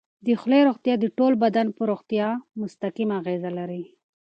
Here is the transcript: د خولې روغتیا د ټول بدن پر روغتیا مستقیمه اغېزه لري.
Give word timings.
د 0.25 0.27
خولې 0.39 0.59
روغتیا 0.67 0.93
د 0.99 1.05
ټول 1.17 1.33
بدن 1.43 1.67
پر 1.75 1.85
روغتیا 1.91 2.27
مستقیمه 2.61 3.13
اغېزه 3.21 3.51
لري. 3.59 3.83